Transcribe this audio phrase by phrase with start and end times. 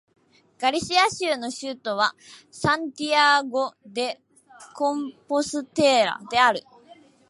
[0.57, 2.15] ガリシア州の州都は
[2.49, 4.19] サンティアゴ・デ・
[4.73, 6.63] コンポステーラである